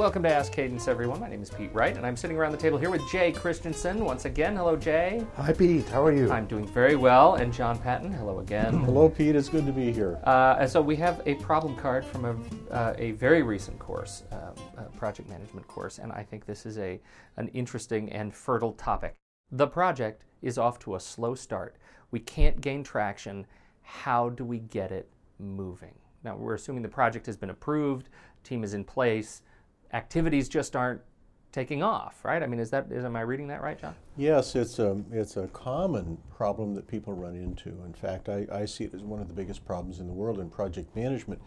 Welcome 0.00 0.22
to 0.22 0.32
Ask 0.32 0.52
Cadence, 0.52 0.88
everyone. 0.88 1.20
My 1.20 1.28
name 1.28 1.42
is 1.42 1.50
Pete 1.50 1.74
Wright, 1.74 1.94
and 1.94 2.06
I'm 2.06 2.16
sitting 2.16 2.38
around 2.38 2.52
the 2.52 2.58
table 2.58 2.78
here 2.78 2.88
with 2.88 3.06
Jay 3.12 3.32
Christensen 3.32 4.02
once 4.02 4.24
again. 4.24 4.56
Hello, 4.56 4.74
Jay. 4.74 5.22
Hi, 5.36 5.52
Pete. 5.52 5.86
How 5.90 6.02
are 6.02 6.10
you? 6.10 6.32
I'm 6.32 6.46
doing 6.46 6.66
very 6.66 6.96
well. 6.96 7.34
And 7.34 7.52
John 7.52 7.78
Patton, 7.78 8.10
hello 8.10 8.38
again. 8.38 8.72
Hello, 8.86 9.10
Pete. 9.10 9.36
It's 9.36 9.50
good 9.50 9.66
to 9.66 9.72
be 9.72 9.92
here. 9.92 10.18
Uh, 10.24 10.56
and 10.58 10.70
so 10.70 10.80
we 10.80 10.96
have 10.96 11.20
a 11.26 11.34
problem 11.34 11.76
card 11.76 12.06
from 12.06 12.24
a, 12.24 12.72
uh, 12.72 12.94
a 12.96 13.10
very 13.10 13.42
recent 13.42 13.78
course, 13.78 14.22
um, 14.32 14.54
a 14.78 14.84
project 14.96 15.28
management 15.28 15.68
course, 15.68 15.98
and 15.98 16.12
I 16.12 16.22
think 16.22 16.46
this 16.46 16.64
is 16.64 16.78
a 16.78 16.98
an 17.36 17.48
interesting 17.48 18.10
and 18.10 18.34
fertile 18.34 18.72
topic. 18.72 19.16
The 19.52 19.66
project 19.66 20.24
is 20.40 20.56
off 20.56 20.78
to 20.78 20.94
a 20.94 21.00
slow 21.00 21.34
start. 21.34 21.76
We 22.10 22.20
can't 22.20 22.58
gain 22.62 22.82
traction. 22.82 23.46
How 23.82 24.30
do 24.30 24.46
we 24.46 24.60
get 24.60 24.92
it 24.92 25.10
moving? 25.38 25.94
Now 26.24 26.36
we're 26.36 26.54
assuming 26.54 26.80
the 26.80 26.88
project 26.88 27.26
has 27.26 27.36
been 27.36 27.50
approved, 27.50 28.08
team 28.42 28.64
is 28.64 28.72
in 28.72 28.82
place 28.82 29.42
activities 29.92 30.48
just 30.48 30.76
aren't 30.76 31.00
taking 31.52 31.82
off, 31.82 32.24
right? 32.24 32.42
I 32.42 32.46
mean, 32.46 32.60
is 32.60 32.70
that 32.70 32.86
is 32.90 33.04
am 33.04 33.16
I 33.16 33.22
reading 33.22 33.48
that 33.48 33.62
right, 33.62 33.78
John? 33.80 33.94
Yes, 34.16 34.54
it's 34.54 34.78
a 34.78 35.02
it's 35.10 35.36
a 35.36 35.48
common 35.48 36.18
problem 36.34 36.74
that 36.74 36.86
people 36.86 37.12
run 37.12 37.34
into. 37.34 37.70
In 37.84 37.92
fact, 37.92 38.28
I, 38.28 38.46
I 38.52 38.64
see 38.64 38.84
it 38.84 38.94
as 38.94 39.02
one 39.02 39.20
of 39.20 39.28
the 39.28 39.34
biggest 39.34 39.64
problems 39.64 39.98
in 39.98 40.06
the 40.06 40.12
world 40.12 40.38
in 40.38 40.48
project 40.48 40.94
management. 40.94 41.40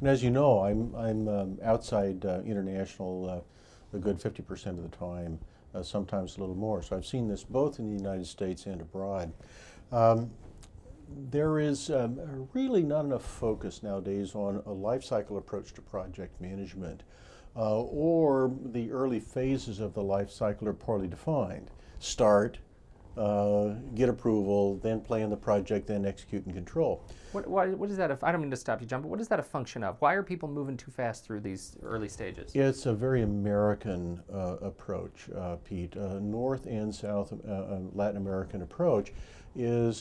And 0.00 0.08
as 0.08 0.22
you 0.22 0.30
know, 0.30 0.60
I'm 0.64 0.94
I'm 0.96 1.28
um, 1.28 1.58
outside 1.62 2.24
uh, 2.24 2.40
international 2.44 3.30
uh, 3.30 3.96
a 3.96 4.00
good 4.00 4.18
50% 4.18 4.66
of 4.66 4.82
the 4.82 4.96
time, 4.96 5.38
uh, 5.72 5.82
sometimes 5.82 6.36
a 6.36 6.40
little 6.40 6.56
more. 6.56 6.82
So 6.82 6.96
I've 6.96 7.06
seen 7.06 7.28
this 7.28 7.44
both 7.44 7.78
in 7.78 7.88
the 7.88 7.96
United 7.96 8.26
States 8.26 8.66
and 8.66 8.80
abroad. 8.80 9.32
Um, 9.92 10.32
there 11.30 11.60
is 11.60 11.90
um, 11.90 12.48
really 12.54 12.82
not 12.82 13.04
enough 13.04 13.24
focus 13.24 13.84
nowadays 13.84 14.34
on 14.34 14.62
a 14.66 14.72
life 14.72 15.04
cycle 15.04 15.36
approach 15.36 15.72
to 15.74 15.82
project 15.82 16.40
management 16.40 17.04
uh, 17.56 17.82
or 17.82 18.52
the 18.72 18.90
early 18.90 19.20
phases 19.20 19.80
of 19.80 19.94
the 19.94 20.02
life 20.02 20.30
cycle 20.30 20.68
are 20.68 20.72
poorly 20.72 21.08
defined. 21.08 21.70
Start, 21.98 22.58
uh, 23.16 23.74
get 23.94 24.08
approval, 24.08 24.76
then 24.82 25.00
plan 25.00 25.30
the 25.30 25.36
project, 25.36 25.86
then 25.86 26.04
execute 26.04 26.44
and 26.46 26.54
control. 26.54 27.02
What, 27.32 27.46
why, 27.46 27.68
what 27.68 27.90
is 27.90 27.96
that? 27.96 28.10
If, 28.10 28.24
I 28.24 28.32
don't 28.32 28.40
mean 28.40 28.50
to 28.50 28.56
stop 28.56 28.80
you, 28.80 28.86
John, 28.86 29.02
but 29.02 29.08
what 29.08 29.20
is 29.20 29.28
that 29.28 29.38
a 29.38 29.42
function 29.42 29.84
of? 29.84 29.96
Why 30.00 30.14
are 30.14 30.22
people 30.22 30.48
moving 30.48 30.76
too 30.76 30.90
fast 30.90 31.24
through 31.24 31.40
these 31.40 31.76
early 31.82 32.08
stages? 32.08 32.52
It's 32.54 32.86
a 32.86 32.92
very 32.92 33.22
American 33.22 34.20
uh, 34.32 34.56
approach, 34.60 35.28
uh, 35.36 35.56
Pete. 35.64 35.96
Uh, 35.96 36.18
North 36.20 36.66
and 36.66 36.92
South 36.92 37.32
uh, 37.32 37.52
uh, 37.52 37.80
Latin 37.92 38.16
American 38.16 38.62
approach 38.62 39.12
is 39.56 40.00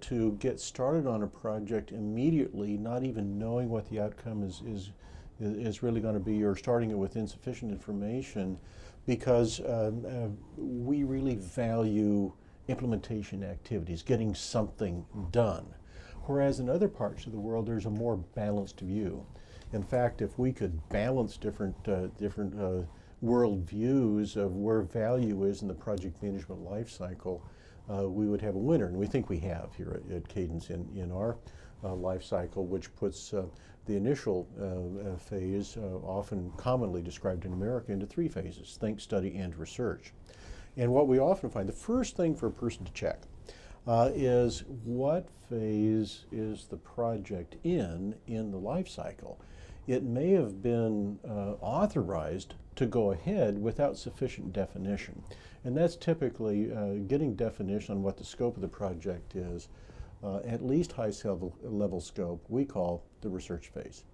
to 0.00 0.34
get 0.40 0.58
started 0.58 1.06
on 1.06 1.22
a 1.22 1.26
project 1.26 1.92
immediately, 1.92 2.78
not 2.78 3.04
even 3.04 3.38
knowing 3.38 3.68
what 3.68 3.86
the 3.90 4.00
outcome 4.00 4.42
is, 4.42 4.62
is 4.66 4.92
is 5.40 5.82
really 5.82 6.00
going 6.00 6.14
to 6.14 6.20
be 6.20 6.36
you're 6.36 6.56
starting 6.56 6.90
it 6.90 6.98
with 6.98 7.16
insufficient 7.16 7.72
information 7.72 8.58
because 9.06 9.60
um, 9.60 10.04
uh, 10.06 10.28
we 10.56 11.04
really 11.04 11.36
value 11.36 12.32
implementation 12.68 13.44
activities, 13.44 14.02
getting 14.02 14.34
something 14.34 15.04
done. 15.30 15.66
Whereas 16.26 16.60
in 16.60 16.70
other 16.70 16.88
parts 16.88 17.26
of 17.26 17.32
the 17.32 17.38
world, 17.38 17.66
there's 17.66 17.86
a 17.86 17.90
more 17.90 18.16
balanced 18.16 18.80
view. 18.80 19.26
In 19.72 19.82
fact, 19.82 20.22
if 20.22 20.38
we 20.38 20.52
could 20.52 20.88
balance 20.88 21.36
different, 21.36 21.76
uh, 21.86 22.06
different 22.18 22.58
uh, 22.58 22.86
world 23.20 23.68
views 23.68 24.36
of 24.36 24.54
where 24.54 24.82
value 24.82 25.44
is 25.44 25.62
in 25.62 25.68
the 25.68 25.74
project 25.74 26.22
management 26.22 26.62
life 26.62 26.90
cycle, 26.90 27.44
uh, 27.92 28.08
we 28.08 28.26
would 28.26 28.40
have 28.40 28.54
a 28.54 28.58
winner. 28.58 28.86
And 28.86 28.96
we 28.96 29.06
think 29.06 29.28
we 29.28 29.38
have 29.40 29.74
here 29.76 30.00
at, 30.02 30.16
at 30.16 30.28
Cadence 30.28 30.70
in, 30.70 30.88
in 30.96 31.12
our 31.12 31.36
uh, 31.82 31.94
life 31.94 32.24
cycle, 32.24 32.64
which 32.66 32.94
puts 32.96 33.34
uh, 33.34 33.44
the 33.86 33.96
initial 33.96 34.48
uh, 34.58 35.10
uh, 35.10 35.16
phase, 35.16 35.76
uh, 35.76 35.80
often 36.06 36.50
commonly 36.56 37.02
described 37.02 37.44
in 37.44 37.52
America, 37.52 37.92
into 37.92 38.06
three 38.06 38.28
phases 38.28 38.78
think, 38.80 39.00
study, 39.00 39.36
and 39.36 39.56
research. 39.56 40.12
And 40.76 40.92
what 40.92 41.06
we 41.06 41.18
often 41.18 41.50
find, 41.50 41.68
the 41.68 41.72
first 41.72 42.16
thing 42.16 42.34
for 42.34 42.46
a 42.46 42.52
person 42.52 42.84
to 42.84 42.92
check 42.92 43.22
uh, 43.86 44.10
is 44.14 44.64
what 44.84 45.28
phase 45.48 46.24
is 46.32 46.66
the 46.66 46.76
project 46.76 47.56
in 47.64 48.14
in 48.26 48.50
the 48.50 48.58
life 48.58 48.88
cycle. 48.88 49.38
It 49.86 50.02
may 50.02 50.30
have 50.30 50.62
been 50.62 51.18
uh, 51.28 51.56
authorized 51.60 52.54
to 52.76 52.86
go 52.86 53.12
ahead 53.12 53.60
without 53.60 53.98
sufficient 53.98 54.52
definition. 54.52 55.22
And 55.64 55.76
that's 55.76 55.96
typically 55.96 56.72
uh, 56.72 56.94
getting 57.06 57.34
definition 57.34 57.94
on 57.94 58.02
what 58.02 58.16
the 58.16 58.24
scope 58.24 58.56
of 58.56 58.62
the 58.62 58.68
project 58.68 59.36
is, 59.36 59.68
uh, 60.24 60.38
at 60.46 60.64
least 60.64 60.92
high 60.92 61.12
level, 61.24 61.56
level 61.62 62.00
scope, 62.00 62.44
we 62.48 62.64
call 62.64 63.04
the 63.20 63.28
research 63.28 63.68
phase. 63.68 64.04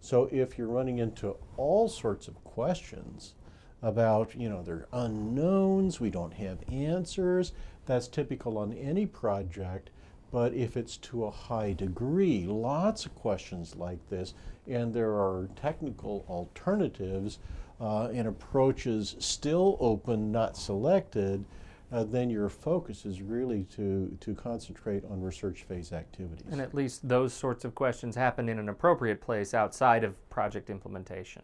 So 0.00 0.28
if 0.32 0.56
you're 0.56 0.68
running 0.68 0.98
into 0.98 1.36
all 1.56 1.88
sorts 1.88 2.26
of 2.28 2.42
questions 2.44 3.34
about, 3.82 4.34
you 4.34 4.48
know, 4.48 4.62
they're 4.62 4.86
unknowns, 4.92 6.00
we 6.00 6.10
don't 6.10 6.34
have 6.34 6.58
answers, 6.70 7.52
that's 7.86 8.08
typical 8.08 8.56
on 8.56 8.72
any 8.72 9.06
project. 9.06 9.90
But 10.32 10.54
if 10.54 10.76
it's 10.76 10.96
to 10.98 11.24
a 11.24 11.30
high 11.30 11.72
degree, 11.72 12.46
lots 12.46 13.04
of 13.04 13.14
questions 13.16 13.74
like 13.74 14.08
this, 14.08 14.32
and 14.68 14.94
there 14.94 15.10
are 15.10 15.48
technical 15.56 16.24
alternatives 16.28 17.40
uh, 17.80 18.08
and 18.08 18.28
approaches 18.28 19.16
still 19.18 19.76
open, 19.80 20.30
not 20.30 20.56
selected, 20.56 21.44
uh, 21.92 22.04
then 22.04 22.30
your 22.30 22.48
focus 22.48 23.04
is 23.04 23.20
really 23.22 23.64
to, 23.64 24.16
to 24.20 24.34
concentrate 24.34 25.04
on 25.10 25.20
research 25.20 25.64
phase 25.64 25.92
activities. 25.92 26.46
And 26.50 26.60
at 26.60 26.74
least 26.74 27.08
those 27.08 27.32
sorts 27.32 27.64
of 27.64 27.74
questions 27.74 28.14
happen 28.14 28.48
in 28.48 28.58
an 28.58 28.68
appropriate 28.68 29.20
place 29.20 29.54
outside 29.54 30.04
of 30.04 30.30
project 30.30 30.70
implementation. 30.70 31.42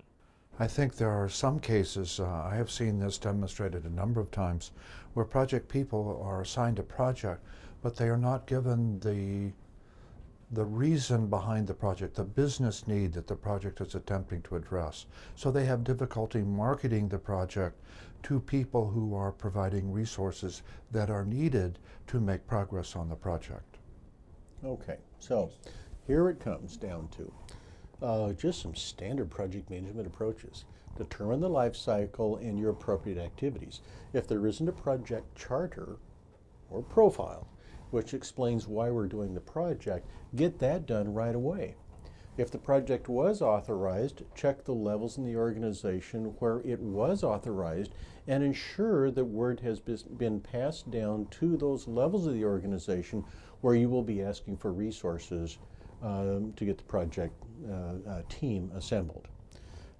I 0.59 0.67
think 0.67 0.97
there 0.97 1.11
are 1.11 1.29
some 1.29 1.61
cases, 1.61 2.19
uh, 2.19 2.27
I 2.51 2.55
have 2.55 2.71
seen 2.71 2.99
this 2.99 3.19
demonstrated 3.19 3.85
a 3.85 3.91
number 3.91 4.21
of 4.21 4.31
times, 4.31 4.71
where 5.13 5.25
project 5.27 5.69
people 5.69 6.21
are 6.25 6.41
assigned 6.41 6.79
a 6.79 6.83
project, 6.83 7.45
but 7.83 7.97
they 7.97 8.09
are 8.09 8.17
not 8.17 8.47
given 8.47 8.99
the 9.01 9.53
the 10.53 10.65
reason 10.65 11.27
behind 11.27 11.67
the 11.67 11.75
project, 11.75 12.15
the 12.15 12.25
business 12.25 12.87
need 12.87 13.13
that 13.15 13.27
the 13.27 13.35
project 13.35 13.81
is 13.81 13.95
attempting 13.95 14.43
to 14.43 14.57
address. 14.57 15.07
So 15.35 15.51
they 15.51 15.65
have 15.65 15.83
difficulty 15.83 16.43
marketing 16.43 17.09
the 17.09 17.19
project 17.19 17.81
to 18.25 18.41
people 18.41 18.89
who 18.89 19.15
are 19.15 19.33
providing 19.33 19.93
resources 19.93 20.63
that 20.93 21.11
are 21.11 21.25
needed 21.25 21.79
to 22.09 22.21
make 22.21 22.47
progress 22.47 22.95
on 22.95 23.09
the 23.09 23.17
project. 23.17 23.79
Okay, 24.65 24.99
so 25.19 25.51
here 26.07 26.29
it 26.29 26.41
comes 26.41 26.77
down 26.77 27.09
to 27.09 27.33
uh, 28.03 28.33
just 28.33 28.63
some 28.63 28.75
standard 28.75 29.31
project 29.31 29.69
management 29.69 30.07
approaches. 30.07 30.65
Determine 30.97 31.41
the 31.41 31.49
life 31.49 31.77
cycle 31.77 32.37
and 32.37 32.59
your 32.59 32.71
appropriate 32.71 33.19
activities. 33.19 33.81
If 34.13 34.29
there 34.29 34.47
isn't 34.47 34.69
a 34.69 34.73
project 34.73 35.37
charter 35.37 35.97
or 36.71 36.83
profile, 36.83 37.47
which 37.91 38.15
explains 38.15 38.67
why 38.67 38.91
we're 38.91 39.07
doing 39.07 39.35
the 39.35 39.41
project, 39.41 40.07
get 40.35 40.59
that 40.59 40.87
done 40.87 41.13
right 41.13 41.35
away. 41.35 41.77
If 42.37 42.51
the 42.51 42.59
project 42.59 43.09
was 43.09 43.41
authorized, 43.41 44.23
check 44.35 44.65
the 44.65 44.75
levels 44.75 45.17
in 45.17 45.25
the 45.25 45.37
organization 45.37 46.35
where 46.39 46.61
it 46.61 46.81
was 46.81 47.25
authorized 47.25 47.95
and 48.27 48.43
ensure 48.43 49.11
that 49.11 49.25
word 49.25 49.61
has 49.61 49.81
been 49.81 50.41
passed 50.41 50.91
down 50.91 51.29
to 51.31 51.57
those 51.57 51.89
levels 51.89 52.27
of 52.27 52.35
the 52.35 52.45
organization 52.45 53.25
where 53.63 53.75
you 53.75 53.89
will 53.89 54.03
be 54.03 54.21
asking 54.21 54.59
for 54.59 54.73
resources 54.73 55.57
um, 56.03 56.53
to 56.57 56.67
get 56.67 56.77
the 56.77 56.85
project 56.85 57.33
uh, 57.71 58.11
uh, 58.11 58.23
team 58.29 58.71
assembled. 58.75 59.29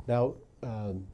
Now, 0.07 0.35
um, 0.63 1.07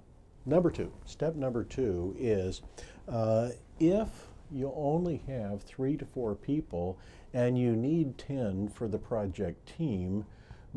number 0.45 0.71
two, 0.71 0.93
step 1.05 1.37
number 1.37 1.63
two 1.63 2.17
is 2.19 2.63
uh, 3.09 3.51
if 3.79 4.09
you 4.53 4.73
only 4.77 5.23
have 5.27 5.63
three 5.63 5.97
to 5.97 6.05
four 6.05 6.35
people 6.35 6.99
and 7.33 7.59
you 7.59 7.75
need 7.75 8.19
10 8.19 8.69
for 8.69 8.89
the 8.89 8.99
project 8.99 9.67
team, 9.77 10.27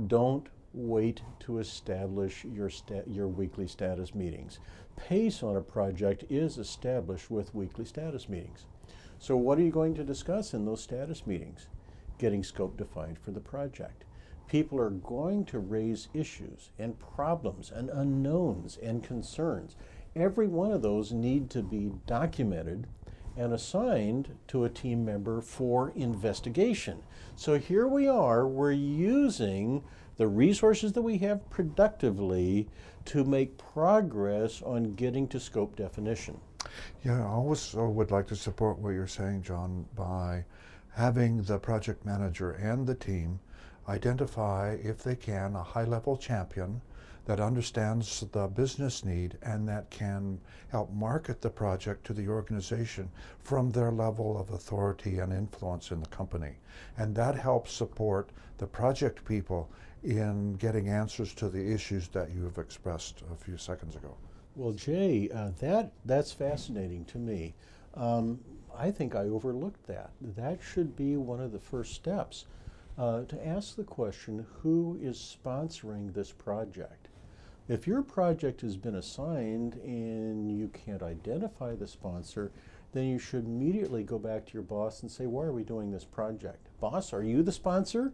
don't 0.07 0.47
wait 0.73 1.21
to 1.39 1.59
establish 1.59 2.45
your, 2.45 2.69
your 3.07 3.27
weekly 3.27 3.67
status 3.67 4.13
meetings. 4.13 4.59
Pace 4.95 5.43
on 5.43 5.55
a 5.55 5.61
project 5.61 6.23
is 6.29 6.57
established 6.57 7.29
with 7.29 7.55
weekly 7.55 7.85
status 7.85 8.29
meetings. 8.29 8.65
So, 9.19 9.37
what 9.37 9.57
are 9.57 9.61
you 9.61 9.71
going 9.71 9.95
to 9.95 10.03
discuss 10.03 10.53
in 10.53 10.65
those 10.65 10.81
status 10.81 11.25
meetings? 11.25 11.67
Getting 12.17 12.43
scope 12.43 12.77
defined 12.77 13.17
for 13.17 13.31
the 13.31 13.39
project. 13.39 14.03
People 14.47 14.79
are 14.79 14.89
going 14.89 15.45
to 15.45 15.59
raise 15.59 16.09
issues 16.13 16.69
and 16.77 16.99
problems 16.99 17.71
and 17.71 17.89
unknowns 17.89 18.77
and 18.77 19.03
concerns. 19.03 19.75
Every 20.15 20.47
one 20.47 20.71
of 20.71 20.81
those 20.81 21.11
need 21.11 21.49
to 21.51 21.63
be 21.63 21.91
documented 22.05 22.87
and 23.37 23.53
assigned 23.53 24.37
to 24.47 24.63
a 24.63 24.69
team 24.69 25.05
member 25.05 25.41
for 25.41 25.91
investigation. 25.95 27.01
So 27.35 27.57
here 27.57 27.87
we 27.87 28.07
are, 28.07 28.47
we're 28.47 28.71
using 28.71 29.83
the 30.17 30.27
resources 30.27 30.93
that 30.93 31.01
we 31.01 31.17
have 31.17 31.49
productively 31.49 32.67
to 33.05 33.23
make 33.23 33.57
progress 33.57 34.61
on 34.61 34.95
getting 34.95 35.27
to 35.27 35.39
scope 35.39 35.75
definition. 35.75 36.39
Yeah, 37.03 37.23
I 37.23 37.27
also 37.27 37.87
would 37.89 38.11
like 38.11 38.27
to 38.27 38.35
support 38.35 38.79
what 38.79 38.91
you're 38.91 39.07
saying, 39.07 39.43
John, 39.43 39.85
by 39.95 40.45
having 40.93 41.43
the 41.43 41.59
project 41.59 42.05
manager 42.05 42.51
and 42.51 42.87
the 42.87 42.95
team 42.95 43.39
identify, 43.87 44.77
if 44.81 45.03
they 45.03 45.15
can, 45.15 45.55
a 45.55 45.61
high 45.61 45.83
level 45.83 46.17
champion 46.17 46.81
that 47.25 47.39
understands 47.39 48.23
the 48.31 48.47
business 48.47 49.03
need 49.03 49.37
and 49.41 49.67
that 49.67 49.89
can 49.89 50.39
help 50.69 50.91
market 50.93 51.41
the 51.41 51.49
project 51.49 52.05
to 52.05 52.13
the 52.13 52.27
organization 52.27 53.09
from 53.39 53.71
their 53.71 53.91
level 53.91 54.39
of 54.39 54.51
authority 54.51 55.19
and 55.19 55.33
influence 55.33 55.91
in 55.91 55.99
the 55.99 56.07
company. 56.07 56.55
And 56.97 57.15
that 57.15 57.35
helps 57.35 57.71
support 57.71 58.29
the 58.57 58.67
project 58.67 59.25
people 59.25 59.69
in 60.03 60.53
getting 60.53 60.87
answers 60.87 61.33
to 61.33 61.49
the 61.49 61.73
issues 61.73 62.07
that 62.09 62.29
you 62.31 62.43
have 62.43 62.59
expressed 62.59 63.23
a 63.33 63.35
few 63.35 63.57
seconds 63.57 63.95
ago. 63.95 64.15
Well, 64.55 64.71
Jay, 64.71 65.29
uh, 65.33 65.51
that 65.59 65.91
that's 66.05 66.31
fascinating 66.31 67.05
to 67.05 67.17
me. 67.17 67.55
Um, 67.95 68.39
I 68.77 68.91
think 68.91 69.15
I 69.15 69.23
overlooked 69.23 69.85
that. 69.87 70.11
That 70.21 70.59
should 70.61 70.95
be 70.95 71.17
one 71.17 71.41
of 71.41 71.51
the 71.51 71.59
first 71.59 71.93
steps 71.93 72.45
uh, 72.97 73.23
to 73.23 73.47
ask 73.47 73.75
the 73.75 73.83
question: 73.83 74.45
Who 74.61 74.97
is 75.01 75.17
sponsoring 75.17 76.13
this 76.13 76.31
project? 76.31 77.09
If 77.67 77.87
your 77.87 78.03
project 78.03 78.61
has 78.61 78.77
been 78.77 78.93
assigned 78.93 79.73
and 79.83 80.55
you 80.55 80.67
can't 80.67 81.01
identify 81.01 81.73
the 81.73 81.87
sponsor, 81.87 82.51
then 82.91 83.05
you 83.05 83.17
should 83.17 83.45
immediately 83.45 84.03
go 84.03 84.19
back 84.19 84.45
to 84.45 84.53
your 84.53 84.61
boss 84.61 85.01
and 85.01 85.09
say, 85.09 85.25
Why 85.25 85.45
are 85.45 85.51
we 85.51 85.63
doing 85.63 85.91
this 85.91 86.05
project? 86.05 86.69
Boss, 86.79 87.11
are 87.11 87.23
you 87.23 87.41
the 87.41 87.51
sponsor? 87.51 88.13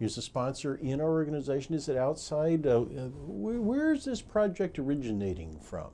Is 0.00 0.16
the 0.16 0.22
sponsor 0.22 0.74
in 0.76 1.00
our 1.00 1.08
organization? 1.08 1.74
Is 1.74 1.88
it 1.88 1.96
outside? 1.96 2.66
Uh, 2.66 2.80
where, 2.80 3.60
where 3.60 3.92
is 3.92 4.04
this 4.04 4.20
project 4.20 4.78
originating 4.78 5.58
from? 5.58 5.90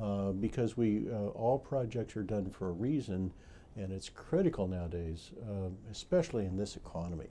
Uh, 0.00 0.32
because 0.32 0.76
we 0.76 1.08
uh, 1.10 1.28
all 1.28 1.58
projects 1.58 2.16
are 2.18 2.22
done 2.22 2.50
for 2.50 2.68
a 2.68 2.72
reason, 2.72 3.32
and 3.76 3.92
it's 3.92 4.10
critical 4.10 4.68
nowadays, 4.68 5.30
uh, 5.48 5.70
especially 5.90 6.44
in 6.44 6.58
this 6.58 6.76
economy, 6.76 7.30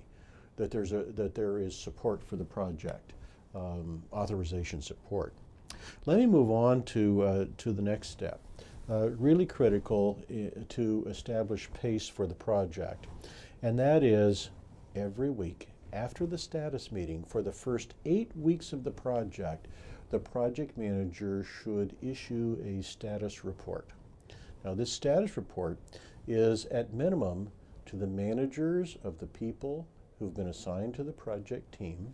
that 0.57 0.71
there's 0.71 0.93
a 0.93 1.03
that 1.13 1.35
there 1.35 1.59
is 1.59 1.77
support 1.77 2.23
for 2.23 2.37
the 2.37 2.45
project 2.45 3.13
um, 3.55 4.03
authorization 4.11 4.81
support. 4.81 5.33
Let 6.05 6.17
me 6.17 6.25
move 6.25 6.51
on 6.51 6.83
to, 6.83 7.21
uh, 7.21 7.45
to 7.57 7.71
the 7.71 7.81
next 7.81 8.09
step. 8.09 8.39
Uh, 8.89 9.09
really 9.17 9.45
critical 9.45 10.21
I- 10.29 10.51
to 10.69 11.05
establish 11.07 11.71
pace 11.73 12.07
for 12.07 12.27
the 12.27 12.35
project, 12.35 13.07
and 13.63 13.79
that 13.79 14.03
is 14.03 14.51
every 14.95 15.31
week 15.31 15.69
after 15.95 16.25
the 16.25 16.37
status 16.37 16.91
meeting 16.91 17.23
for 17.23 17.41
the 17.41 17.51
first 17.53 17.93
eight 18.05 18.35
weeks 18.35 18.73
of 18.73 18.83
the 18.83 18.91
project, 18.91 19.67
the 20.09 20.19
project 20.19 20.77
manager 20.77 21.43
should 21.43 21.95
issue 22.01 22.61
a 22.63 22.83
status 22.83 23.43
report. 23.45 23.89
Now, 24.63 24.73
this 24.73 24.91
status 24.91 25.37
report 25.37 25.79
is 26.27 26.65
at 26.65 26.93
minimum 26.93 27.49
to 27.85 27.95
the 27.95 28.07
managers 28.07 28.97
of 29.03 29.19
the 29.19 29.27
people 29.27 29.87
who've 30.19 30.33
been 30.33 30.47
assigned 30.47 30.93
to 30.95 31.03
the 31.03 31.13
project 31.13 31.77
team, 31.77 32.13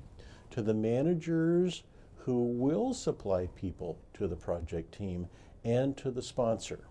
to 0.52 0.62
the 0.62 0.74
managers 0.74 1.84
who 2.18 2.44
will 2.44 2.94
supply 2.94 3.48
people 3.56 3.98
to 4.14 4.28
the 4.28 4.36
project 4.36 4.96
team 4.96 5.28
and 5.64 5.98
to 5.98 6.12
the 6.12 6.22
sponsor. 6.22 6.86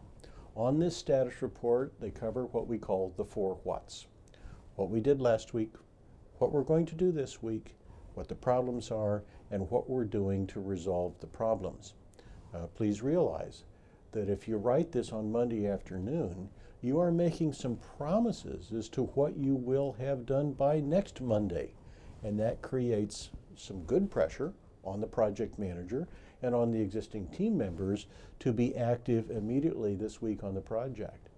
On 0.56 0.78
this 0.78 0.96
status 0.96 1.40
report, 1.42 1.92
they 2.00 2.10
cover 2.10 2.46
what 2.46 2.66
we 2.66 2.78
call 2.78 3.14
the 3.16 3.24
four 3.24 3.60
whats 3.64 4.06
what 4.80 4.88
we 4.88 5.00
did 5.00 5.20
last 5.20 5.52
week, 5.52 5.74
what 6.38 6.52
we're 6.52 6.62
going 6.62 6.86
to 6.86 6.94
do 6.94 7.12
this 7.12 7.42
week, 7.42 7.74
what 8.14 8.28
the 8.28 8.34
problems 8.34 8.90
are, 8.90 9.22
and 9.50 9.68
what 9.70 9.90
we're 9.90 10.06
doing 10.06 10.46
to 10.46 10.58
resolve 10.58 11.12
the 11.20 11.26
problems. 11.26 11.92
Uh, 12.54 12.66
please 12.74 13.02
realize 13.02 13.64
that 14.12 14.30
if 14.30 14.48
you 14.48 14.56
write 14.56 14.90
this 14.90 15.12
on 15.12 15.30
Monday 15.30 15.66
afternoon, 15.66 16.48
you 16.80 16.98
are 16.98 17.12
making 17.12 17.52
some 17.52 17.76
promises 17.98 18.72
as 18.72 18.88
to 18.88 19.02
what 19.02 19.36
you 19.36 19.54
will 19.54 19.92
have 19.92 20.24
done 20.24 20.52
by 20.52 20.80
next 20.80 21.20
Monday. 21.20 21.74
And 22.22 22.40
that 22.40 22.62
creates 22.62 23.28
some 23.56 23.82
good 23.82 24.10
pressure 24.10 24.52
on 24.84 25.00
the 25.00 25.06
project 25.06 25.58
manager 25.58 26.08
and 26.42 26.54
on 26.54 26.70
the 26.70 26.80
existing 26.80 27.26
team 27.28 27.56
members 27.56 28.06
to 28.38 28.52
be 28.52 28.76
active 28.76 29.30
immediately 29.30 29.94
this 29.94 30.22
week 30.22 30.42
on 30.42 30.54
the 30.54 30.60
project. 30.60 31.28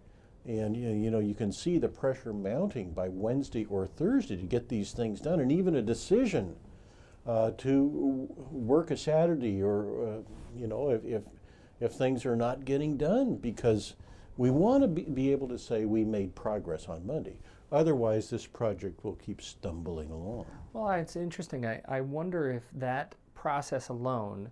And 0.44 0.76
you 0.76 1.11
know, 1.11 1.20
you 1.20 1.35
can 1.35 1.53
see 1.53 1.79
the 1.79 1.88
pressure 1.88 2.32
mounting 2.32 2.93
by 2.93 3.09
Wednesday 3.09 3.64
or 3.67 3.87
Thursday 3.87 4.37
to 4.37 4.43
get 4.43 4.69
these 4.69 4.93
things 4.93 5.20
done, 5.20 5.38
and 5.38 5.53
even 5.53 5.76
a 5.76 5.82
decision 5.82 6.56
uh, 7.26 7.53
to 7.59 8.29
work 8.50 8.91
a 8.91 8.97
Saturday, 8.97 9.62
or 9.62 10.05
uh, 10.05 10.19
you 10.56 10.67
know, 10.67 10.91
if, 10.91 11.05
if 11.05 11.23
if 11.79 11.93
things 11.93 12.26
are 12.26 12.37
not 12.37 12.64
getting 12.64 12.97
done, 12.97 13.37
because 13.37 13.94
we 14.37 14.50
want 14.50 14.82
to 14.82 14.88
be, 14.88 15.03
be 15.03 15.31
able 15.31 15.49
to 15.49 15.59
say 15.59 15.85
we 15.85 16.05
made 16.05 16.35
progress 16.35 16.88
on 16.88 17.06
Monday. 17.06 17.37
Otherwise, 17.73 18.29
this 18.29 18.47
project 18.47 19.03
will 19.03 19.15
keep 19.15 19.41
stumbling 19.41 20.11
along. 20.11 20.47
Well, 20.75 20.91
it's 20.91 21.17
interesting. 21.17 21.65
I, 21.65 21.81
I 21.89 22.03
wonder 22.03 22.51
if 22.51 22.65
that 22.75 23.15
process 23.35 23.89
alone 23.89 24.51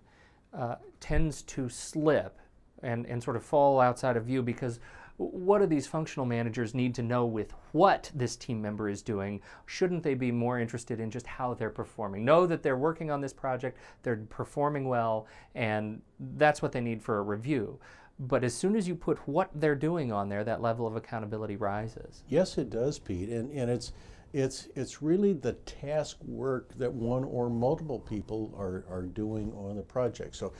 uh, 0.53 0.75
tends 0.99 1.43
to 1.43 1.69
slip 1.69 2.39
and, 2.81 3.05
and 3.05 3.21
sort 3.23 3.35
of 3.35 3.43
fall 3.45 3.79
outside 3.79 4.17
of 4.17 4.25
view 4.25 4.41
because 4.41 4.79
what 5.17 5.59
do 5.59 5.67
these 5.67 5.85
functional 5.85 6.25
managers 6.25 6.73
need 6.73 6.95
to 6.95 7.03
know 7.03 7.25
with 7.25 7.53
what 7.73 8.11
this 8.15 8.35
team 8.35 8.59
member 8.59 8.89
is 8.89 9.03
doing? 9.03 9.39
Shouldn't 9.67 10.01
they 10.01 10.15
be 10.15 10.31
more 10.31 10.59
interested 10.59 10.99
in 10.99 11.11
just 11.11 11.27
how 11.27 11.53
they're 11.53 11.69
performing? 11.69 12.25
Know 12.25 12.47
that 12.47 12.63
they're 12.63 12.77
working 12.77 13.11
on 13.11 13.21
this 13.21 13.33
project, 13.33 13.77
they're 14.01 14.25
performing 14.29 14.87
well, 14.87 15.27
and 15.53 16.01
that's 16.19 16.61
what 16.61 16.71
they 16.71 16.81
need 16.81 17.03
for 17.03 17.19
a 17.19 17.21
review. 17.21 17.79
But 18.21 18.43
as 18.43 18.53
soon 18.53 18.75
as 18.75 18.87
you 18.87 18.93
put 18.93 19.27
what 19.27 19.49
they're 19.55 19.75
doing 19.75 20.11
on 20.11 20.29
there, 20.29 20.43
that 20.43 20.61
level 20.61 20.85
of 20.85 20.95
accountability 20.95 21.55
rises. 21.55 22.23
Yes, 22.27 22.59
it 22.59 22.69
does, 22.69 22.99
Pete, 22.99 23.29
and 23.29 23.51
and 23.51 23.69
it's 23.69 23.93
it's 24.31 24.67
it's 24.75 25.01
really 25.01 25.33
the 25.33 25.53
task 25.53 26.17
work 26.23 26.77
that 26.77 26.93
one 26.93 27.23
or 27.23 27.49
multiple 27.49 27.99
people 27.99 28.53
are, 28.57 28.85
are 28.89 29.01
doing 29.01 29.51
on 29.53 29.75
the 29.75 29.81
project. 29.81 30.35
So 30.35 30.53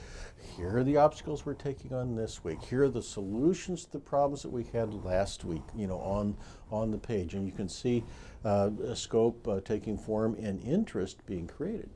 here 0.56 0.76
are 0.76 0.84
the 0.84 0.96
obstacles 0.96 1.46
we're 1.46 1.54
taking 1.54 1.94
on 1.94 2.16
this 2.16 2.42
week. 2.42 2.60
Here 2.62 2.82
are 2.82 2.88
the 2.88 3.02
solutions 3.02 3.84
to 3.84 3.92
the 3.92 4.00
problems 4.00 4.42
that 4.42 4.50
we 4.50 4.64
had 4.64 4.92
last 4.92 5.44
week, 5.44 5.62
you 5.74 5.86
know, 5.86 5.98
on 5.98 6.36
on 6.70 6.90
the 6.90 6.98
page. 6.98 7.34
And 7.34 7.46
you 7.46 7.52
can 7.52 7.68
see 7.68 8.02
uh, 8.44 8.70
a 8.84 8.96
scope 8.96 9.46
uh, 9.46 9.60
taking 9.60 9.96
form 9.96 10.36
and 10.40 10.60
interest 10.62 11.24
being 11.26 11.46
created. 11.46 11.90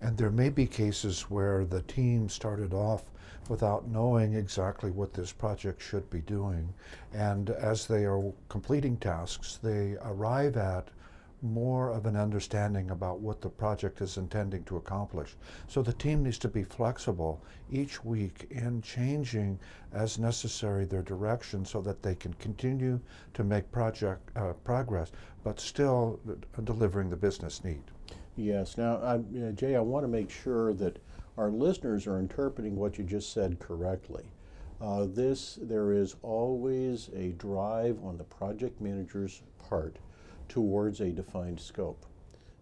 And 0.00 0.16
there 0.16 0.30
may 0.30 0.48
be 0.48 0.66
cases 0.66 1.22
where 1.30 1.64
the 1.64 1.82
team 1.82 2.28
started 2.28 2.72
off 2.74 3.04
without 3.48 3.88
knowing 3.88 4.34
exactly 4.34 4.90
what 4.90 5.14
this 5.14 5.32
project 5.32 5.80
should 5.80 6.08
be 6.10 6.20
doing. 6.20 6.72
And 7.12 7.50
as 7.50 7.86
they 7.86 8.04
are 8.04 8.32
completing 8.48 8.96
tasks, 8.96 9.58
they 9.62 9.96
arrive 10.02 10.56
at 10.56 10.88
more 11.42 11.90
of 11.90 12.04
an 12.06 12.16
understanding 12.16 12.90
about 12.90 13.20
what 13.20 13.40
the 13.40 13.48
project 13.48 14.00
is 14.00 14.16
intending 14.16 14.64
to 14.64 14.76
accomplish. 14.76 15.36
So 15.68 15.82
the 15.82 15.92
team 15.92 16.24
needs 16.24 16.38
to 16.38 16.48
be 16.48 16.64
flexible 16.64 17.40
each 17.70 18.04
week 18.04 18.48
in 18.50 18.82
changing 18.82 19.58
as 19.92 20.18
necessary 20.18 20.84
their 20.84 21.02
direction 21.02 21.64
so 21.64 21.80
that 21.82 22.02
they 22.02 22.16
can 22.16 22.32
continue 22.34 22.98
to 23.34 23.44
make 23.44 23.70
project 23.70 24.36
uh, 24.36 24.54
progress, 24.64 25.12
but 25.44 25.60
still 25.60 26.18
uh, 26.28 26.60
delivering 26.62 27.08
the 27.08 27.16
business 27.16 27.62
need. 27.62 27.84
Yes. 28.38 28.78
Now, 28.78 28.98
I, 28.98 29.14
uh, 29.16 29.50
Jay, 29.50 29.74
I 29.74 29.80
want 29.80 30.04
to 30.04 30.08
make 30.08 30.30
sure 30.30 30.72
that 30.74 31.00
our 31.36 31.50
listeners 31.50 32.06
are 32.06 32.20
interpreting 32.20 32.76
what 32.76 32.96
you 32.96 33.02
just 33.02 33.32
said 33.32 33.58
correctly. 33.58 34.26
Uh, 34.80 35.06
this, 35.08 35.58
there 35.60 35.90
is 35.90 36.14
always 36.22 37.10
a 37.16 37.30
drive 37.30 37.98
on 38.04 38.16
the 38.16 38.22
project 38.22 38.80
manager's 38.80 39.42
part 39.68 39.96
towards 40.48 41.00
a 41.00 41.10
defined 41.10 41.58
scope. 41.58 42.06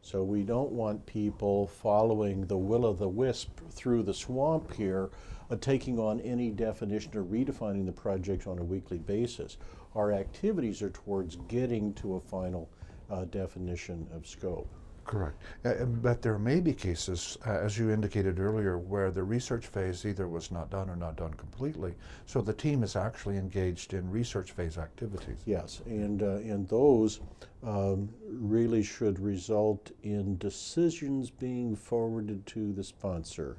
So 0.01 0.25
we 0.25 0.45
don't 0.45 0.73
want 0.73 1.05
people 1.05 1.67
following 1.67 2.47
the 2.47 2.57
will 2.57 2.87
of 2.87 2.99
the 2.99 3.09
wisp 3.09 3.61
through 3.71 4.05
the 4.05 4.15
swamp 4.15 4.73
here, 4.73 5.11
uh, 5.51 5.57
taking 5.57 5.99
on 5.99 6.21
any 6.21 6.51
definition 6.51 7.13
or 7.15 7.23
redefining 7.23 7.85
the 7.85 7.93
project 7.93 8.47
on 8.47 8.59
a 8.59 8.65
weekly 8.65 8.99
basis. 8.99 9.59
Our 9.95 10.11
activities 10.11 10.81
are 10.81 10.89
towards 10.89 11.37
getting 11.49 11.93
to 11.95 12.15
a 12.15 12.21
final 12.21 12.71
uh, 13.11 13.27
definition 13.27 14.07
of 14.15 14.27
scope. 14.27 14.71
Correct. 15.07 15.41
Uh, 15.65 15.85
but 15.85 16.21
there 16.21 16.37
may 16.37 16.59
be 16.59 16.73
cases, 16.73 17.39
uh, 17.47 17.51
as 17.51 17.79
you 17.79 17.91
indicated 17.91 18.41
earlier, 18.41 18.77
where 18.77 19.13
the 19.13 19.23
research 19.23 19.69
phase 19.69 20.05
either 20.05 20.27
was 20.27 20.51
not 20.51 20.69
done 20.69 20.91
or 20.91 20.97
not 20.97 21.15
done 21.15 21.33
completely. 21.35 21.95
So 22.27 22.41
the 22.41 22.53
team 22.53 22.83
is 22.83 22.97
actually 22.97 23.37
engaged 23.37 23.95
in 23.95 24.11
research 24.11 24.51
phase 24.51 24.79
activities. 24.79 25.39
Yes, 25.45 25.81
and 25.87 26.25
uh, 26.25 26.39
and 26.39 26.67
those 26.69 27.21
um, 27.63 28.09
really 28.29 28.83
should 28.83 29.21
result 29.21 29.93
in 30.03 30.39
decisions 30.39 31.31
being 31.31 31.77
forwarded 31.77 32.45
to 32.47 32.73
the 32.73 32.83
sponsor, 32.83 33.59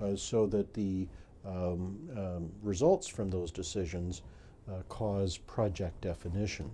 uh, 0.00 0.16
so 0.16 0.46
that 0.46 0.72
the 0.72 1.06
um, 1.44 1.98
um, 2.16 2.50
results 2.62 3.06
from 3.06 3.28
those 3.28 3.50
decisions 3.50 4.22
uh, 4.66 4.80
cause 4.88 5.36
project 5.36 6.00
definition. 6.00 6.70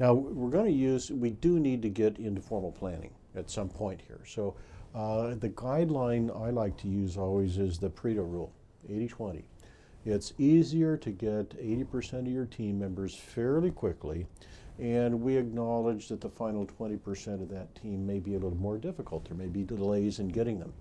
Now 0.00 0.12
we're 0.12 0.50
going 0.50 0.66
to 0.66 0.72
use. 0.72 1.12
We 1.12 1.30
do 1.30 1.60
need 1.60 1.82
to 1.82 1.88
get 1.88 2.18
into 2.18 2.40
formal 2.40 2.72
planning 2.72 3.12
at 3.36 3.50
some 3.50 3.68
point 3.68 4.00
here. 4.06 4.20
So 4.26 4.54
uh, 4.94 5.34
the 5.34 5.50
guideline 5.50 6.30
I 6.40 6.50
like 6.50 6.76
to 6.78 6.88
use 6.88 7.16
always 7.16 7.58
is 7.58 7.78
the 7.78 7.90
Pareto 7.90 8.30
rule, 8.30 8.52
80-20. 8.88 9.42
It's 10.06 10.34
easier 10.38 10.96
to 10.98 11.10
get 11.10 11.50
80% 11.58 12.12
of 12.20 12.26
your 12.28 12.46
team 12.46 12.78
members 12.78 13.14
fairly 13.14 13.70
quickly 13.70 14.26
And 14.78 15.22
we 15.22 15.36
acknowledge 15.36 16.08
that 16.08 16.20
the 16.20 16.28
final 16.28 16.66
20% 16.66 17.42
of 17.42 17.48
that 17.50 17.74
team 17.74 18.06
may 18.06 18.18
be 18.18 18.34
a 18.34 18.38
little 18.38 18.58
more 18.58 18.76
difficult. 18.76 19.24
There 19.24 19.36
may 19.36 19.46
be 19.46 19.62
delays 19.62 20.18
in 20.18 20.28
getting 20.28 20.58
them. 20.58 20.72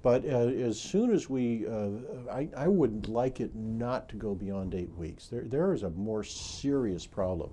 But 0.00 0.24
uh, 0.24 0.48
as 0.48 0.80
soon 0.80 1.12
as 1.12 1.28
we, 1.28 1.66
uh, 1.66 1.90
I, 2.30 2.48
I, 2.56 2.68
would 2.68 3.08
like 3.08 3.40
it 3.40 3.54
not 3.54 4.08
to 4.08 4.16
go 4.16 4.34
beyond 4.34 4.74
eight 4.74 4.92
weeks. 4.96 5.28
There, 5.28 5.42
there 5.42 5.72
is 5.72 5.84
a 5.84 5.90
more 5.90 6.24
serious 6.24 7.06
problem 7.06 7.50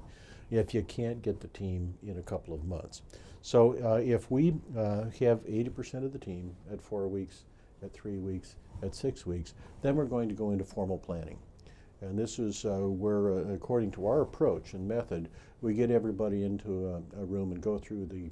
if 0.50 0.74
you 0.74 0.82
can't 0.84 1.22
get 1.22 1.40
the 1.40 1.48
team 1.50 1.94
in 2.04 2.18
a 2.18 2.24
couple 2.24 2.56
of 2.56 2.64
months. 2.66 3.04
So 3.42 3.78
uh, 3.84 4.02
if 4.04 4.30
we 4.30 4.56
uh, 4.78 5.06
have 5.20 5.46
80% 5.46 6.06
of 6.06 6.12
the 6.12 6.20
team 6.20 6.56
at 6.72 6.82
four 6.82 7.08
weeks, 7.08 7.46
at 7.82 7.94
three 7.94 8.18
weeks, 8.18 8.56
at 8.84 8.94
six 8.94 9.26
weeks, 9.26 9.54
then 9.82 9.96
we're 9.96 10.06
going 10.06 10.28
to 10.30 10.36
go 10.36 10.52
into 10.52 10.66
formal 10.66 10.98
planning. 10.98 11.38
And 12.02 12.18
this 12.18 12.38
is 12.40 12.66
uh, 12.66 12.80
where, 12.80 13.32
uh, 13.32 13.54
according 13.54 13.92
to 13.92 14.08
our 14.08 14.22
approach 14.22 14.74
and 14.74 14.88
method, 14.88 15.30
we 15.62 15.74
get 15.74 15.90
everybody 15.90 16.44
into 16.44 16.88
a, 16.88 17.22
a 17.22 17.26
room 17.26 17.52
and 17.52 17.62
go 17.62 17.78
through 17.78 18.08
the, 18.08 18.30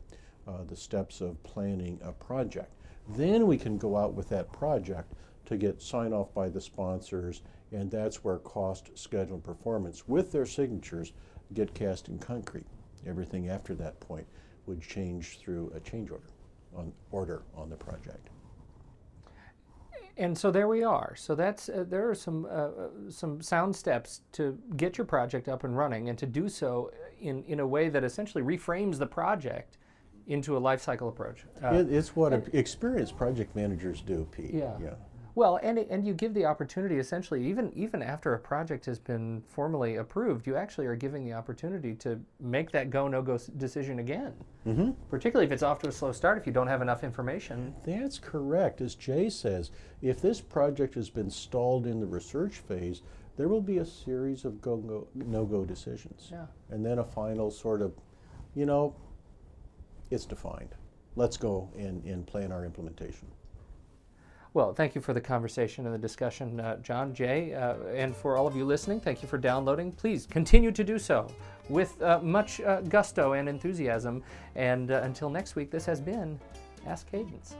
the 0.67 0.75
steps 0.75 1.19
of 1.19 1.41
planning 1.43 1.99
a 2.03 2.11
project. 2.13 2.71
Then 3.09 3.47
we 3.47 3.57
can 3.57 3.77
go 3.77 3.97
out 3.97 4.13
with 4.13 4.29
that 4.29 4.51
project 4.51 5.13
to 5.45 5.57
get 5.57 5.81
sign 5.81 6.13
off 6.13 6.33
by 6.33 6.49
the 6.49 6.61
sponsors, 6.61 7.41
and 7.71 7.89
that's 7.89 8.23
where 8.23 8.39
cost, 8.39 8.97
schedule, 8.97 9.35
and 9.35 9.43
performance 9.43 10.07
with 10.07 10.31
their 10.31 10.45
signatures 10.45 11.13
get 11.53 11.73
cast 11.73 12.09
in 12.09 12.17
concrete. 12.19 12.65
Everything 13.05 13.49
after 13.49 13.73
that 13.75 13.99
point 13.99 14.27
would 14.67 14.81
change 14.81 15.39
through 15.39 15.71
a 15.75 15.79
change 15.79 16.11
order 16.11 16.29
on 16.75 16.93
order 17.11 17.43
on 17.55 17.69
the 17.69 17.75
project. 17.75 18.29
And 20.17 20.35
so 20.35 20.49
there 20.49 20.67
we 20.67 20.83
are. 20.83 21.15
So 21.15 21.35
that's 21.35 21.69
uh, 21.69 21.85
there 21.87 22.09
are 22.09 22.15
some 22.15 22.45
uh, 22.45 22.49
uh 22.49 22.89
some 23.09 23.41
sound 23.41 23.75
steps 23.75 24.21
to 24.33 24.57
get 24.75 24.97
your 24.97 25.05
project 25.05 25.47
up 25.47 25.63
and 25.63 25.77
running, 25.77 26.09
and 26.09 26.17
to 26.17 26.25
do 26.25 26.49
so 26.49 26.91
in 27.19 27.43
in 27.43 27.59
a 27.59 27.67
way 27.67 27.89
that 27.89 28.03
essentially 28.03 28.43
reframes 28.43 28.97
the 28.97 29.05
project 29.05 29.77
into 30.25 30.57
a 30.57 30.59
life 30.59 30.81
cycle 30.81 31.07
approach. 31.07 31.45
Uh, 31.63 31.75
it, 31.75 31.91
it's 31.91 32.15
what 32.15 32.33
experienced 32.53 33.15
project 33.15 33.55
managers 33.55 34.01
do, 34.01 34.27
Pete. 34.31 34.53
Yeah. 34.53 34.73
yeah. 34.81 34.95
Well, 35.37 35.59
and 35.61 35.77
and 35.77 36.03
you 36.03 36.15
give 36.15 36.33
the 36.33 36.45
opportunity 36.45 36.97
essentially, 36.97 37.47
even 37.47 37.71
even 37.75 38.01
after 38.01 38.33
a 38.33 38.39
project 38.39 38.87
has 38.87 38.97
been 38.97 39.43
formally 39.47 39.97
approved, 39.97 40.47
you 40.47 40.55
actually 40.55 40.87
are 40.87 40.95
giving 40.95 41.23
the 41.23 41.33
opportunity 41.33 41.93
to 41.93 42.19
make 42.39 42.71
that 42.71 42.89
go 42.89 43.07
no 43.07 43.21
go 43.21 43.37
decision 43.57 43.99
again. 43.99 44.33
Mm-hmm. 44.65 44.93
Particularly 45.11 45.45
if 45.45 45.51
it's 45.51 45.61
off 45.61 45.77
to 45.83 45.89
a 45.89 45.91
slow 45.91 46.11
start, 46.11 46.39
if 46.39 46.47
you 46.47 46.53
don't 46.53 46.65
have 46.65 46.81
enough 46.81 47.03
information. 47.03 47.75
That's 47.85 48.17
correct. 48.17 48.81
As 48.81 48.95
Jay 48.95 49.29
says, 49.29 49.69
if 50.01 50.23
this 50.23 50.41
project 50.41 50.95
has 50.95 51.11
been 51.11 51.29
stalled 51.29 51.85
in 51.85 51.99
the 51.99 52.07
research 52.07 52.55
phase, 52.55 53.03
there 53.35 53.47
will 53.47 53.61
be 53.61 53.77
a 53.77 53.85
series 53.85 54.43
of 54.43 54.59
go 54.59 55.07
no 55.13 55.45
go 55.45 55.65
decisions, 55.65 56.29
yeah. 56.31 56.47
and 56.71 56.83
then 56.83 56.97
a 56.97 57.03
final 57.03 57.51
sort 57.51 57.83
of, 57.83 57.93
you 58.55 58.65
know, 58.65 58.95
it's 60.09 60.25
defined. 60.25 60.73
Let's 61.15 61.37
go 61.37 61.69
and, 61.77 62.03
and 62.05 62.25
plan 62.25 62.51
our 62.51 62.65
implementation. 62.65 63.27
Well, 64.57 64.73
thank 64.73 64.95
you 64.95 65.01
for 65.01 65.13
the 65.13 65.21
conversation 65.21 65.85
and 65.85 65.93
the 65.93 65.99
discussion, 65.99 66.59
uh, 66.59 66.77
John, 66.77 67.13
Jay, 67.13 67.53
uh, 67.53 67.75
and 67.93 68.15
for 68.15 68.37
all 68.37 68.47
of 68.47 68.55
you 68.55 68.65
listening, 68.65 68.99
thank 68.99 69.21
you 69.21 69.27
for 69.27 69.37
downloading. 69.37 69.91
Please 69.91 70.25
continue 70.25 70.71
to 70.71 70.83
do 70.83 70.97
so 70.97 71.27
with 71.69 72.01
uh, 72.01 72.19
much 72.23 72.59
uh, 72.61 72.81
gusto 72.81 73.33
and 73.33 73.47
enthusiasm. 73.47 74.23
And 74.55 74.89
uh, 74.89 75.01
until 75.03 75.29
next 75.29 75.55
week, 75.55 75.69
this 75.69 75.85
has 75.85 76.01
been 76.01 76.39
Ask 76.87 77.05
Cadence. 77.11 77.55